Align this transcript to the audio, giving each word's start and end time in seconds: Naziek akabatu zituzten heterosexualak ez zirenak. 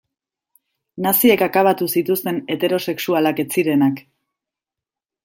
Naziek 1.05 1.43
akabatu 1.47 1.89
zituzten 1.97 2.39
heterosexualak 2.55 3.43
ez 3.45 3.47
zirenak. 3.57 4.03